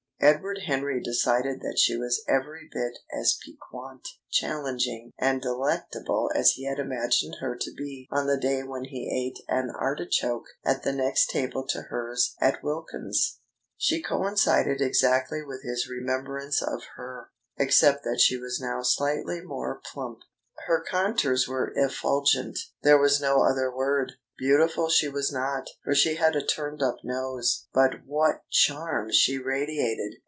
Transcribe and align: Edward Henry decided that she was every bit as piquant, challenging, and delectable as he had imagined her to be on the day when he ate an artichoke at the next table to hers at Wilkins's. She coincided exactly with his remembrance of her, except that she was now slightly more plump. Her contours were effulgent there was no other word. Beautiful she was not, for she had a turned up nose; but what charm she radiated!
Edward 0.23 0.59
Henry 0.67 1.01
decided 1.01 1.61
that 1.61 1.79
she 1.81 1.97
was 1.97 2.23
every 2.29 2.69
bit 2.71 2.99
as 3.11 3.39
piquant, 3.43 4.07
challenging, 4.29 5.11
and 5.17 5.41
delectable 5.41 6.29
as 6.35 6.51
he 6.51 6.65
had 6.65 6.77
imagined 6.77 7.37
her 7.39 7.57
to 7.59 7.73
be 7.75 8.07
on 8.11 8.27
the 8.27 8.37
day 8.39 8.61
when 8.61 8.83
he 8.83 9.09
ate 9.11 9.43
an 9.47 9.71
artichoke 9.71 10.45
at 10.63 10.83
the 10.83 10.91
next 10.93 11.31
table 11.31 11.65
to 11.69 11.81
hers 11.89 12.35
at 12.39 12.63
Wilkins's. 12.63 13.39
She 13.77 13.99
coincided 14.03 14.79
exactly 14.79 15.41
with 15.43 15.63
his 15.63 15.89
remembrance 15.89 16.61
of 16.61 16.83
her, 16.97 17.31
except 17.57 18.03
that 18.03 18.21
she 18.21 18.37
was 18.37 18.61
now 18.61 18.83
slightly 18.83 19.41
more 19.41 19.81
plump. 19.91 20.19
Her 20.67 20.83
contours 20.87 21.47
were 21.47 21.73
effulgent 21.75 22.59
there 22.83 22.99
was 22.99 23.19
no 23.19 23.41
other 23.41 23.75
word. 23.75 24.11
Beautiful 24.37 24.89
she 24.89 25.07
was 25.07 25.31
not, 25.31 25.67
for 25.83 25.93
she 25.93 26.15
had 26.15 26.35
a 26.35 26.43
turned 26.43 26.81
up 26.81 26.95
nose; 27.03 27.67
but 27.75 27.91
what 28.07 28.39
charm 28.49 29.11
she 29.11 29.37
radiated! 29.37 30.15